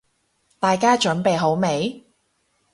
[0.59, 2.03] 大家準備好未？